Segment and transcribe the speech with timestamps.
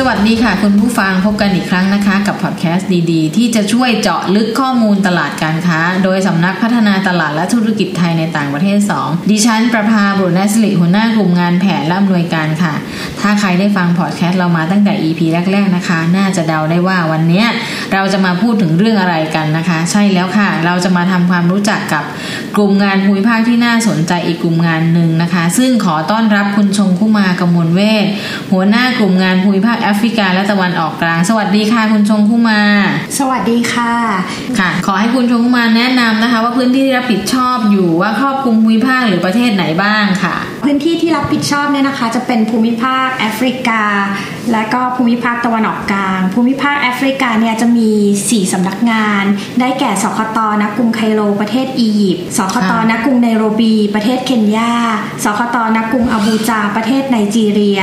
[0.00, 12.74] สวัสดีค่ะ คุณผู้ฟังพบกันอีกครั้งนะคะ กับพอดแคสต์ดีๆ ที่จะช่วยเจาะลึกข้อมูลตลาดการค้า โดยสำนักพัฒนาตลาดและธุรกิจไทยในต่างประเทศ 2 ดิฉันประภาบุรณสิริหัวหน้ากลุ่มงานแผนและอำนวยการค่ะ
[13.20, 15.20] ถ้าใครได้ฟังพอดแคสต์เรามาตั้งแต่ EP
[15.52, 17.44] แรก ๆนะคะ น่าจะเดาได้ว่าวันนี้
[17.92, 22.04] เราจะมาพูดถึงเรื่องอะไรกันนะคะ ใช่แล้วค่ะ เราจะมาทำความรู้จักกับ
[22.56, 28.06] กลุ่มงานภูมิภาคที่น่าสนใจอีกกลุ่มงานหนึ่งนะคะ ซึ่งขอต้อนรับคุณชงคุมากมลเวท
[28.52, 32.62] หัวหน้ากลุ่มงานภูมิภาคแอฟริกาและตะวันออกกลาง สวัสดีค่ะคุณชงคุมา
[33.18, 33.94] สวัสดีค่ะ
[34.58, 43.82] ค่ะ ขอให้คุณชงคุมาแนะนำนะคะ ว่าพื้นที่ที่รับผิดชอบอยู่ว่าครอบคลุมภูมิภาคหรือประเทศไหนบ้างค่ะ พื้นที่ที่รับผิดชอบเนี่ยนะคะ จะเป็นภูมิภาคแอฟริกา
[44.52, 47.90] และก็ภูมิภาคตะวันออกกลาง ภูมิภาคแอฟริกาเนี่ยจะมี
[48.22, 49.24] 4สำนักงาน
[49.60, 54.72] ได้แก่สคตณกรุงไคโรประเทศอียิปต์สคตณกรุงไนโรบี ประเทศเคนยา
[55.24, 57.80] สคตณกรุงอาบูจา ประเทศไนจีเรีย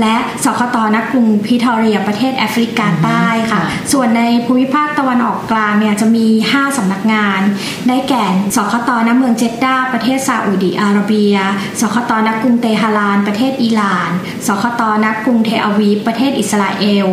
[0.00, 7.40] และสคตณกรุงพริทอเรีย ประเทศแอฟริกาใต้ค่ะ ส่วนในภูมิภาคตะวันออกกลางเนี่ยจะมี 5สำนักงาน
[7.88, 8.24] ได้แก่
[8.56, 11.36] สคตณเมืองเจดดาประเทศซาอุดิอาระเบีย
[11.80, 14.10] สคตณกรุงเตหะราน ประเทศอิหร่าน
[14.46, 17.06] สคตณกรุงเทอาวีปประเทศอิสราเอล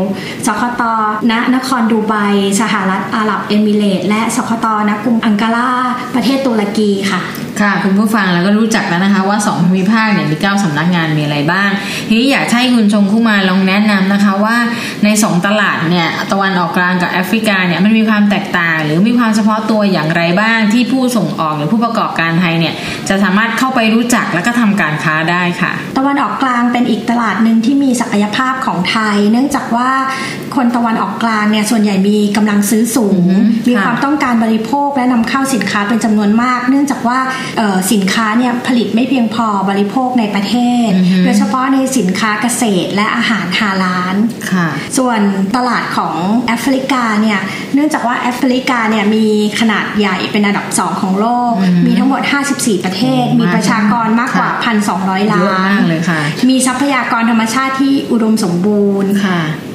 [0.45, 0.83] สคต
[1.31, 2.13] ณ นครดูไบ
[2.61, 5.69] สหรัฐอาหรับเอมิเรตส์และสคต ณ กรุงอังการา
[6.15, 7.21] ประเทศตุรกีค่ะ
[7.61, 11.69] ค่ะคุณผู้ฟังแล้วก็รู้จักแล้วนะคะว่า2ภูมิภาคเนี่ยมี 9สำนักงานมีอะไรบ้าง
[12.07, 14.57] ทีนี้อยากให้คุณชงคุมาลองแนะนำนะคะว่า
[15.03, 22.73] ใน 2 ตลาดเนี่ยตะวันออกกลางกับแอฟริกาเนี่ยมันมีความแตกต่าง หรือมีความเฉพาะตัวอย่างไรบ้างที่ผู้ส่งออกหรือผู้ประกอบการไทยเนี่ย
[23.09, 29.91] จะสามารถเข้าไปรู้จักและก็ทำการค้าได้ค่ะ ตะวันออกกลางเป็นอีกตลาดหนึ่งที่มีศักยภาพของไทย เนื่องจากว่า
[30.55, 33.27] คนตะวันออกกลางเนี่ยส่วนใหญ่มีกำลังซื้อสูง
[33.69, 37.19] มีความต้องการบริโภคและนำเข้าสินค้าเป็นจำนวนมาก เนื่องจากว่า
[37.91, 40.55] สินค้าเนี่ยผลิตไม่เพียงพอบริโภคในประเท
[40.87, 40.89] ศ
[41.25, 44.15] โดยเฉพาะในสินค้าเกษตรและอาหารฮาลาล
[44.97, 45.19] ส่วน
[45.55, 46.15] ตลาดของ
[46.47, 47.39] แอฟริกาเนี่ย
[47.73, 49.25] เนื่องจากว่าแอฟริกาเนี่ยมี
[49.59, 51.53] ขนาดใหญ่เป็นอันดับสองของโลก
[51.85, 52.21] มีทั้งหมด
[52.53, 54.49] 54 ประเทศ มีประชากรมากกว่า
[54.91, 55.71] 1,200 ล้าน
[56.49, 59.11] มีทรัพยากรธรรมชาติที่อุดมสมบูรณ์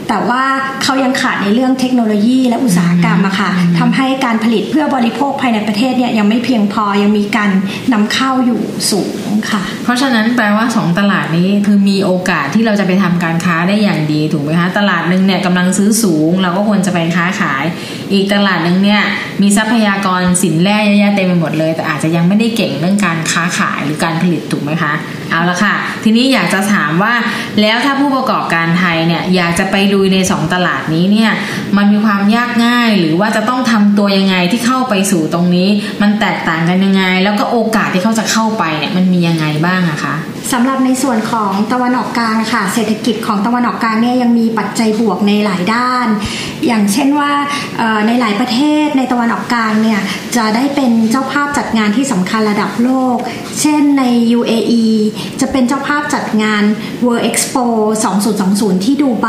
[0.09, 0.43] แต่ว่า
[0.83, 7.51] เขายังขาดในเรื่องเทคโนโลยีและอุตสาหกรรมอะค่ะทำให้การผลิตเพื่อบริโภคภายในประเทศเนี่ยยังไม่เพียงพอยังมีการ
[7.93, 17.65] นำเข้าอยู่สูงค่ะ เพราะฉะนั้นแปลว่า 2 ตลาดนี้คือมีโอกาสที่เราจะไปทำการค้าได้อย่างดีถูกไหมคะตลาดหนึ่งเนี่ยกำลังซื้อสูง เราก็ควรจะไปค้าขาย
[18.13, 19.03] อีกตลาดหนึ่งเนี่ย
[19.43, 24.93] มีทรัพยากรสินแร่เยอะแยะเต็มไปหมดเลย แต่อาจจะยังไม่ได้เก่งเรื่องการค้าขายหรือการผลิตถูกไหมคะ
[25.31, 27.15] เอาละค่ะ ทีนี้อยากจะถามว่า
[27.61, 31.31] แล้วถ้าผู้ประกอบการไทยเนี่ยอยากจะไปดูใน 2 ตลาดนี้เนี่ย
[31.77, 35.69] มันมีความยากง่าย หรือว่าจะต้องทำตัวยังไงที่เข้าไปสู่ตรงนี้
[36.03, 40.15] มันแตกต่างกันยังไง แล้วก็โอกาสที่เขาจะเข้าไปเนี่ยมันมียังไงบ้างอะคะ
[40.53, 46.07] สำหรับในส่วนของตะวันออกกลางค่ะ เศรษฐกิจของตะวันออกกลางเนี่ยยังมีปัจจัยบวกในหลายด้าน
[46.67, 47.33] อย่างเช่นว่า
[48.07, 50.01] ในหลายประเทศในตะวันออกกลางเนี่ย
[50.37, 53.17] จะได้เป็นเจ้าภาพจัดงานที่สำคัญระดับโลก
[53.61, 54.03] เช่นใน
[54.39, 54.87] UAE
[55.41, 56.63] จะเป็นเจ้าภาพจัดงาน
[57.05, 57.65] World Expo
[58.25, 59.29] 2020 ที่ดูไบ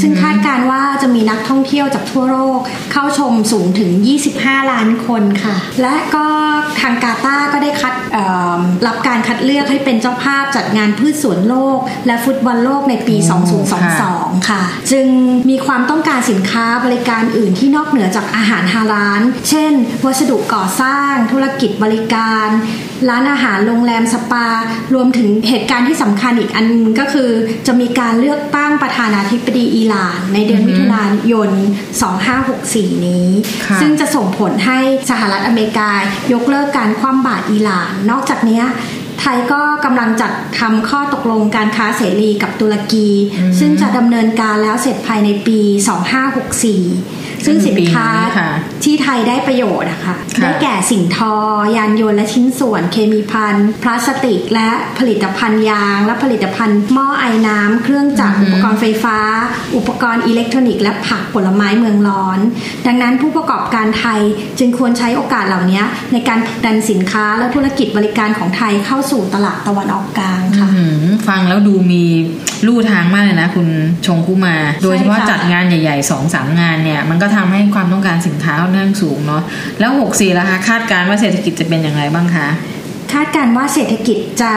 [0.00, 2.58] ซึ่งคาดการว่าจะมีนักท่องเที่ยวจากทั่วโลก
[2.92, 3.90] เข้าชมสูงถึง
[4.30, 6.26] 25 ล้านคนค่ะ และก็
[6.80, 7.94] ทางกาตาก็ได้คัด
[8.86, 13.16] รับการคัดเลือกให้เป็นเจ้าภาพจัดงานพืชสวนโลก และฟุตบอลโลกในปี
[13.82, 15.06] 2022 ค่ะ จึง
[15.50, 19.72] มีความต้องการสินค้าบริการอื่นที่นอกเหนือจากอาหารฮาลาลเช่น
[20.04, 22.48] วัสดุก่อสร้าง ธุรกิจบริการ
[23.08, 24.48] ร้านอาหารโรงแรมสปา
[24.94, 26.66] รวมถึงเหตุการณ์ที่สำคัญอีกอัน
[27.00, 27.30] ก็คือ
[27.66, 33.26] จะมีการเลือกตั้งประธานาธิบดีอิหร่าน ในเดือนมิถุนายน2564 นี้
[33.80, 34.78] ซึ่งจะส่งผลให้
[35.10, 35.90] สหรัฐอเมริกา
[36.32, 38.62] ยกเลิกการคว่ำบาตรอิหร่าน นอกจากนี้
[39.20, 43.08] ไทยก็กำลังจัดทำข้อตกลงการค้าเสรีกับตุรกี
[43.58, 45.58] ซึ่งจะดำเนินการแล้วเสร็จภายในปี
[46.24, 48.08] 2564 ซึ่งสินค้า
[48.84, 51.34] ที่ไทยได้ประโยชน์นะคะได้แก่สิ่งทอ
[51.76, 59.18] ยานยนต์และชิ้นส่วนเคมีภัณฑ์พลาสติก และผลิตภัณฑ์ยาง และผลิตภัณฑ์หม้อไอ้น้ำเครื่องจักรอุปกรณ์ไฟฟ้า
[59.76, 62.38] อุปกรณ์อิเล็กทรอนิกส์และผักผลไม้เมืองร้อน
[62.86, 64.20] ดังนั้นผู้ประกอบการไทย
[64.58, 65.82] จึงควรใช้โอกาสเหล่านี้
[66.12, 70.68] ในการผลักดันสินค้าและธุรกิจบริการของไทยเข้าสู่ตลาดตะวันออกกลางค่ะ
[71.28, 72.04] ฟังแล้วดูมี
[72.66, 73.68] ลู่ทางมากเลยนะ คุณ
[74.06, 79.42] ชงคุมา โดยเฉพาะจัดงานใหญ่ๆสองสามงานเนี่ยมันก็ทำให้ความต้องการสินค้าค่อนข้างสูงเนาะ
[79.80, 82.48] แล้วหกสี่ราคาคาดการว่าเศรษฐกิจจะเป็นอย่างไรบ้างคะ
[83.12, 84.52] คาดการณ์ว่าเศรษฐกิจจะ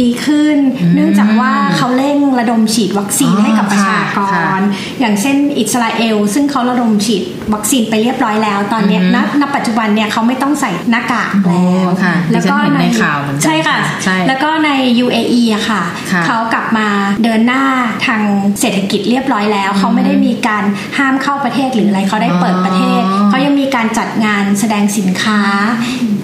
[0.00, 0.56] ดีขึ้น
[0.94, 4.62] เนื่องจากว่าเขาเร่งระดมฉีดวัคซีนอ๋อให้กับประชากค่ะค่ะร
[5.00, 7.22] อย่างเช่นอิสราเอล ซึ่งเขาระดมฉีด
[7.54, 14.70] วัคซีนไปเรียบร้อยแล้ว ตอนเนี้ยณณปัจจุบันเนี่ยเขาไม่ต้องใส่หน้ากากแล้วโอ้ค่ะแล้วก็ดิฉันเห็นในข่าวเหมือนกันใช่ค่ะใช่แล้วก็ใน
[15.04, 16.88] UAE อะค่ะค่ะ เขากลับมา
[17.24, 17.64] เดินหน้า
[18.06, 18.22] ทาง
[18.60, 20.64] เศรษฐกิจเรียบร้อยแล้ว เขาไม่ได้มีการ
[20.98, 25.40] ห้ามเข้าประเทศหรืออะไรเขาได้เปิดประเทศอ๋อเขายังมีการจัดงานแสดงสินค้า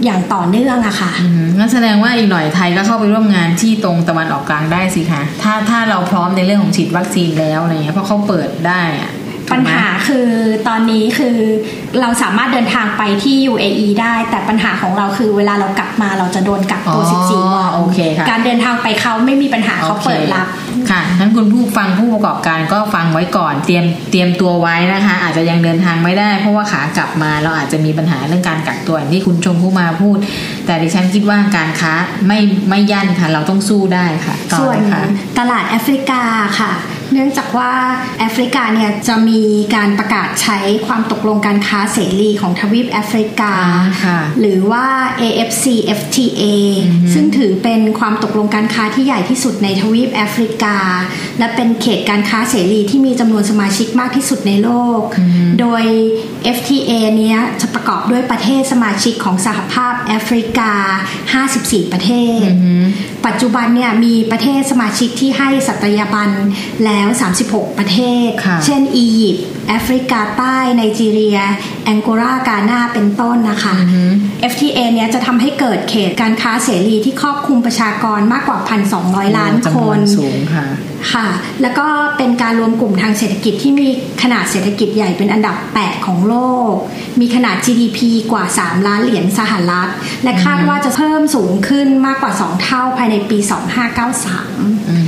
[0.05, 9.18] อย่างต่อเนื่องอะค่ะอืมงั้นแสดงว่าอีกหน่อยไทยก็เข้าไปร่วมงานที่ตรงตะวันออกกลางได้สิคะถ้าถ้าเราพร้อมในเรื่องของฉีดวัคซีนแล้วอะไรเงี้ยเพราะเขาเปิดได้อะถู
[9.51, 10.29] ปักญไมหาคือ
[10.69, 11.37] ตอนนี้คือ
[12.01, 30.19] เราสามารถเดินทางไปที่ UAE ได้ แต่ปัญหาของเราคือเวลาเรากลับมาเราจะโดนกักตัวอ๋อ14 วันโอเคค่ะการเดินทางไปเขาไม่มีปัญหาเขาเปิดรับโอเคค่ะงั้นคุณผู้ฟังผู้ประกอบการก็ฟังไว้ก่อนเตรียมเตรียมตัวไว้นะคะ อาจจะยังเดินทางไม่ได้ เพราะว่าขากลับมาเราอาจจะมีปัญหาเรื่องการกักตัวอย่างที่คุณชมพู่มาพูด
[30.67, 31.93] แต่ดิฉันคิดว่าการค้า
[32.27, 32.39] ไม่
[32.71, 35.03] ไม่ยั่นค่ะ เราต้องสู้ได้ค่ะต่อส่วนเลยค่ะ
[35.39, 36.23] ตลาดแอฟริกา
[36.61, 37.73] ค่ะเนื่องจากว่า
[38.19, 39.43] แอฟริกาเนี่ยจะมี
[39.77, 44.87] การประกาศใช้ความตกลงการค้าเสรีของทวีปแอฟริกาอ่าค่ะหรือว่า
[45.23, 46.43] AFCFTA
[47.15, 50.77] ซึ่งถือเป็นความตกลงการค้าที่ใหญ่ที่สุดในทวีปแอฟริกา
[51.39, 55.01] และเป็นเขตการค้าเสรีที่มีจำนวนสมาชิกมากที่สุดในโลก
[55.61, 55.85] โดย
[56.57, 60.73] FTA เนี้ยจะประกอบด้วยประเทศสมาชิกของสหภาพแอฟริกา
[61.33, 62.11] 54 ประเท
[62.45, 62.49] ศ
[63.27, 66.31] ปัจจุบันเนี่ยมีประเทศสมาชิกที่ให้สัตยาบัน
[66.85, 67.08] แล้ว
[67.45, 71.39] 36 ประเทศค่ะเช่น อียิปต์ แอฟริกาใต้ ไนจีเรีย
[71.85, 73.75] แองโกลากานาเป็นต้นนะคะ
[74.53, 78.59] FTA เนี้ยจะทำให้เกิดเขตการค้าเสรีที่ครอบคลุมประชากรมากกว่า
[78.99, 80.67] 1,200 ล้านจำคนสูงค่ะ
[81.13, 81.29] ค่ะ
[81.63, 83.89] แล้วก็เป็นการรวมกลุ่มทางเศรษฐกิจที่มี
[84.23, 86.37] ขนาดเศรษฐกิจใหญ่เป็นอันดับ 8 ของโล
[86.71, 86.73] ก
[87.21, 87.99] มีขนาด GDP
[88.33, 89.89] กว่า 3 ล้านเหรียญสหรัฐ
[90.25, 93.39] และคาดว่าจะเพิ่มสูงขึ้นมากกว่า 2 เท่าภายในปี
[94.19, 95.07] 2593อือ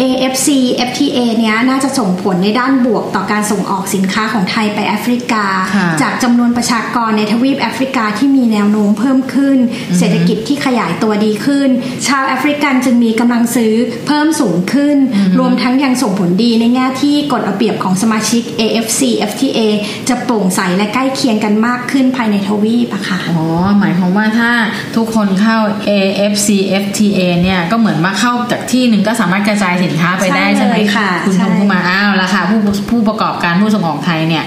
[0.00, 0.48] AFC
[0.88, 9.58] FTA เนี้ยน่าจะส่งผลในด้านบวกต่อการส่งออกสินค้าของไทยไปแอฟริกาค่ะจากจำนวนประชากรในทวีปแอฟริกาที่มีแนวโน้มเพิ่มขึ้น
[9.98, 11.68] เศรษฐกิจที่ขยายตัวดีขึ้น
[12.06, 13.72] ชาวแอฟริกันจึงมีกำลังซื้อ
[14.06, 14.96] เพิ่มสูงขึ้น
[15.38, 19.00] รวมทั้งยังส่งผลดีในแง่ที่กฎระเบียบของสมาชิก AFC
[19.30, 19.60] FTA
[20.08, 23.44] จะโปร่งใสและใกล้เคียงกันมากขึ้นภายในทวีปอะค่ะอ๋อ
[23.78, 24.50] หมายความว่าถ้า
[24.96, 25.58] ทุกคนเข้า
[25.88, 32.58] AFCFTA เนี่ยก็เหมือนว่าเข้าจากที่หนึ่งก็สามารถกระจายสินค้าไปได้ใช่ใช่ไหมเลยค่ะคุณใช่ชมพู่มาอ้าวแล้วค่ะผู้
[32.90, 34.44] ผู้ประกอบการผู้ส่งออกไทยเนี่ย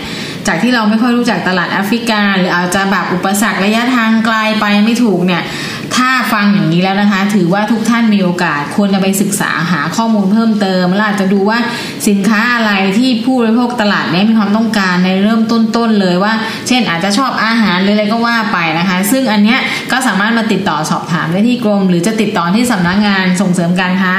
[0.48, 5.44] จากที่เราไม่ค่อยรู้จักตลาดแอฟริกา หรืออาจจะแบบอุปสรรคระยะทางไกลไปไม่ถูกเนี่ย
[5.96, 11.58] ถ้าฟังอย่างนี้แล้วนะคะ ถือว่าทุกท่านมีโอกาสควรจะไปศึกษาหาข้อมูลเพิ่มเติมแล้วอาจจะดูว่า
[12.08, 16.34] สินค้าอะไรที่ผู้บริโภคตลาดเนี้มีความต้องการในเริ่มต้นๆเลยว่า
[16.68, 19.60] เช่นอาจจะชอบอาหารหรืออะไรก็ว่าไปนะคะ ซึ่งอันเนี้ย
[19.92, 24.14] ก็สามารถมาติดต่อสอบถามได้ที่กรม หรือจะติดต่อที่สำนักงานส่งเสริมการค้า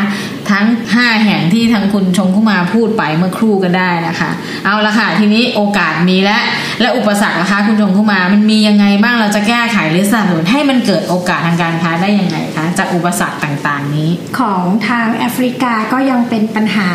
[0.53, 0.67] ทั้ง
[0.97, 4.31] 5 แห่งที่ทางคุณชงเข้ามาพูดไปเมื่อครู่ก็ได้นะคะ
[4.65, 6.43] เอาละค่ะทีนี้โอกาสมีแล้ว
[6.81, 16.91] และอุปสรรคนะคะคุณชงเข้ามามันมียังไงบ้างเราจะแก้ไขหรือสนับสนุนให้มันเกิดโอกาสทางการค้าได้ยังไงคะจากอุปสรรคต่างๆนี้ ของทางแอฟริกาก็ยังเป็นปัญหา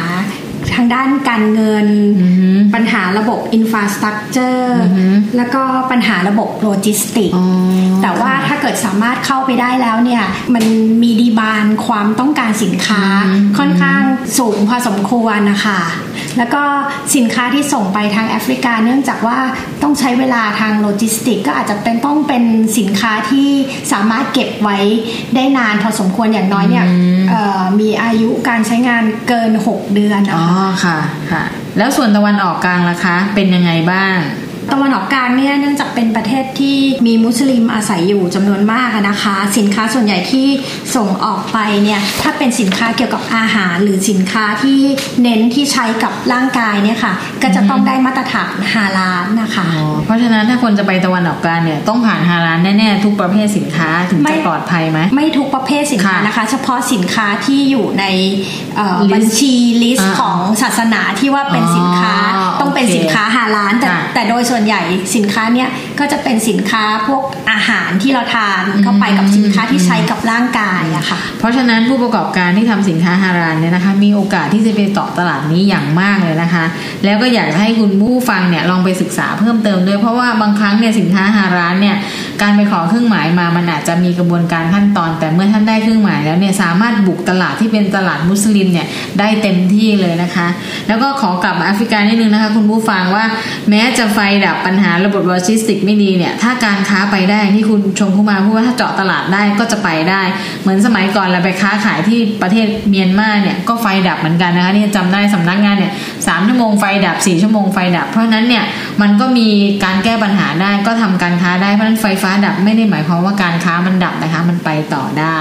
[0.75, 1.87] ทางด้านการเงิน
[2.73, 4.79] ปัญหาระบบอินฟ a าสตรักเจอร์
[5.37, 5.61] แล้วก็
[5.91, 7.45] ปัญหาระบบโลจิสติกอ๋อ
[8.01, 10.65] แต่ว่าถ้าเกิดสามารถเข้าไปได้แล้วเนี่ย มัน
[11.03, 13.03] มี demand ความต้องการสินค้า
[13.57, 14.01] ค่อนข้าง
[14.37, 15.81] สูงพอสมควรนะคะ
[16.37, 16.63] แล้วก็
[17.15, 19.37] สินค้าที่ส่งไปทางแอฟริกา เนื่องจากว่า
[19.83, 22.43] ต้องใช้เวลาทางโลจิสติก ก็อาจจะเป็นต้องเป็น
[22.77, 23.49] สินค้าที่
[23.91, 24.77] สามารถเก็บไว้
[25.35, 26.85] ได้นานพอสมควรอย่างน้อยเนี่ย
[27.29, 30.97] เอ่อมีอายุการใช้งานเกิน 6 เดือนนะอ๋อคะค่ะ
[31.31, 31.43] ค่ะ
[31.77, 34.15] แล้วส่วนตะวันออกกลางล่ะคะ เป็นยังไงบ้าง
[34.71, 40.47] ตะวันออกกลางเนี่ยเนื่องจากเป็นประเทศที่มีมุสลิมอาศัยอยู่จำนวนมากอะนะคะ สินค้าส่วนใหญ่ที่
[40.95, 44.79] ส่งออกไปเนี่ยถ้าเป็นสินค้าเกี่ยวกับอาหารหรือสินค้าที่
[45.21, 58.05] เน้นที่ใช้กับร่างกายเนี่ยค่ะ ก็จะต้องได้มาตรฐานฮาลาลนะคะอ๋อเพราะฉะนั้นถ้าคนจะไปตะวันออกกลางเนี่ยต้องผ่านฮาลาลแน่ๆทุกประเภทสินค้าถึงไม่จะปลอดภัยไหมไม่ทุกประเภทสินค้าค่ะนะคะ เฉพาะสินค้าที่อยู่ใน
[58.75, 64.81] เอ่อ List บัญชีลิสอ่าต์ของศาสนาที่ว่าเป็นสินค้าอ๋อต้องเป็นโอเคสินค้าฮาลาลแต่ค่ะ แต่โดยส่วนใหญ่
[65.15, 65.69] สินค้าเนี่ย
[65.99, 76.65] ก็จะเป็นสินค้าพวกอาหารที่เราทานเข้าไปกับสินค้าที่ใช้กับร่างกายอะค่ะ เพราะฉะนั้นผู้ประกอบการที่ทำสินค้าฮาลานเนี่ยนะคะ มีโอกาสที่จะไปต่อตลาดนี้อย่างมากเลยนะคะ
[77.05, 81.95] แล้วก็อยากให้คุณผู้ฟังเนี่ยลองไปศึกษาเพิ่มเติมด้วยเพราะว่าบางครั้งเนี่ยสินค้าฮาลานเนี่ย
[82.41, 88.87] การไปขอเครื่องหมายมามันอาจจะมีกระบวนการขั้นตอน แต่เมื่อท่านได้เครื่องหมายแล้วเนี่ยสามารถบุกตลาดที่เป็นตลาดมุสลิมเนี่ย
[89.19, 90.47] ได้เต็มที่เลยนะคะ
[90.87, 93.25] แล้วก็ขอกลับมาแอฟริกานิดนึงนะคะคุณผู้ฟังว่า
[93.69, 100.21] แม้จะไฟดับปัญหาระบบโลจิสติกไม่ดีเนี่ยถ้าการค้าไปได้ที่คุณชมเข้ามาพูดว่าถ้าเจาะตลาดได้ก็จะไปได้
[100.61, 105.93] เหมือนสมัยก่อนเราไปค้าขายที่ประเทศเมียนมาเนี่ยก็ไฟดับเหมือนกันนะคะนี่จำได้สำนักงานเนี่ย
[106.27, 108.63] สามชั่วโมงไฟดับสี่ชั่วโมงไฟดับ เพราะนั้นเนี่ย
[109.01, 109.49] มันก็มี
[109.83, 115.39] การแก้ปัญหาได้ก็ทำการค้าได้เพราะฉะนั้นไฟฟ้าดับไม่ได้หมายความว่าการค้ามันดับนะคะ มันไปต่อได้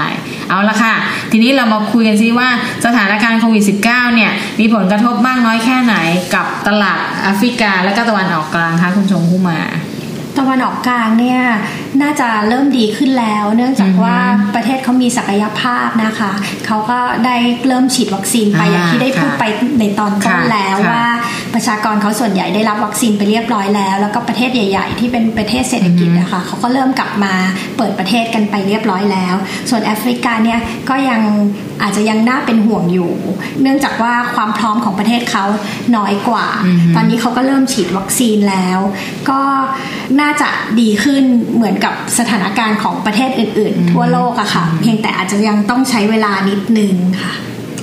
[0.49, 0.93] เอาละค่ะ
[1.31, 2.49] ทีนี้เรามาคุยกันซิว่า
[2.85, 5.95] สถานการณ์โควิด -19 เนี่ย มีผลกระทบมากน้อยแค่ไหน
[6.35, 9.59] กับตลาดแอฟริกาและก็ตะวันออกกลางคะคุณชมพู่มา
[10.37, 11.41] ตะวันออกกลางเนี่ย
[12.01, 14.17] น่าจะเริ่มดีขึ้นแล้ว เนื่องจากว่า
[14.55, 16.31] ประเทศเขามีศักยภาพนะคะ
[16.65, 17.35] เขาก็ได้
[17.67, 19.43] เริ่มฉีดวัคซีนไปอ่าอย่างที่ได้พูดค่ะไป
[19.79, 21.05] ในตอนต้นค่ะแล้วค่ะว่า
[21.53, 27.33] ประชากรเขาส่วนใหญ่ได้รับวัคซีนไปเรียบร้อยแล้ว แล้วก็ประเทศใหญ่ ๆ ที่เป็นประเทศเศรษฐกิจนะคะเขาก็เริ่มกลับมา
[27.77, 29.35] เปิดประเทศกันไปเรียบร้อยแล้ว
[29.69, 31.21] ส่วนแอฟริกาเนี่ยก็ยัง
[31.81, 33.11] อาจจะยังน่าเป็นห่วงอยู่
[33.61, 35.45] เนื่องจากว่าความพร้อมของประเทศเขา
[35.95, 38.79] น้อยกว่าอือฮึตอนนี้เขาก็เริ่มฉีดวัคซีนแล้ว
[39.29, 39.41] ก็
[40.21, 40.49] น่าจะ
[40.79, 41.23] ดีขึ้น
[41.55, 41.86] เหมือนกับ
[42.17, 47.33] สถานการณ์ของประเทศอื่น ๆ ทั่วโลกอะค่ะ เพียงแต่อาจจะยังต้องใช้เวลานิดนึงค่ะ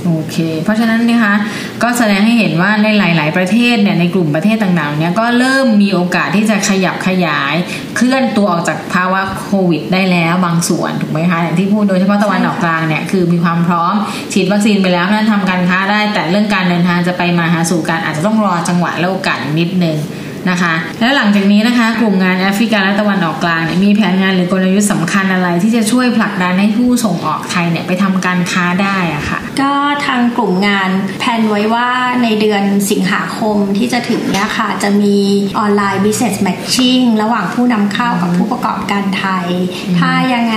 [0.08, 1.34] โอเค เพราะฉะนั้นนะคะ
[1.82, 7.54] ก็แสดงให้เห็นว่าในหลาย ๆ ประเทศเนี่ยในกลุ่มประเทศต่างๆเนี่ยก็เริ่มมีโอกาสที่จะขยับขยาย
[7.96, 13.94] เคลื่อนตัวออกจากภาวะโควิด ได้แล้วบางส่วนถูกไหมคะอย่างที่พูดโดยเฉพาะตะวันออกกลางเนี่ยคือมีความพร้อม
[14.32, 19.96] ฉีดวัคซีนไปแล้วนั้นทำการค้าได้ แต่เรื่องการเดินทางจะไปมาหาสู่กันอาจจะต้องรอจังหวะและโอกาสนิดนึง
[20.50, 29.72] นะคะ และหลังจากนี้นะคะ กลุ่มงานแอฟริกาและตะวันออกกลางเนี่ยมีแผนงานหรือกลยุทธ์สำคัญอะไรที่จะช่วยผลักดันให้ผู้ส่งออกไทยเนี่ยไปทำการค้าได้อะค่ะ ก็
[30.06, 31.88] ทางกลุ่มงานแผนไว้ว่า
[32.22, 35.16] ในเดือนสิงหาคมที่จะถึงเนี่ยค่ะ จะมี
[35.58, 39.46] ออนไลน์ business matching ระหว่างผู้นำเข้ากับผู้ประกอบการไทย
[40.00, 40.56] ถ้ายังไง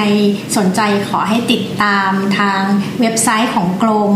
[0.58, 2.62] สนใจขอให้ติดตามทาง
[3.01, 4.13] เว็บไซต์ของกรม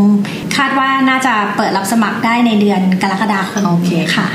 [0.56, 4.28] คาดว่าน่าจะเปิดรับสมัครได้ในเดือนกรกฎาคมโอเคค่ะ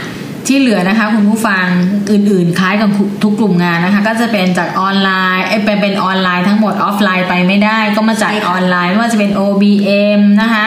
[0.48, 1.66] ที่เหลือนะคะคุณผู้ฟัง
[2.12, 2.90] อื่นๆ คล้ายกับ
[3.24, 10.66] ทุกกลุ่มงานนะคะ ก็จะเป็นจากออนไลน์เอ้ยเป็นเป็นออนไลน์ทั้งหมดออฟไลน์ไปไม่ได้ ก็มาจัดใช่อค่ะอนไลน์ไม่ว่าจะเป็น OBM นะคะ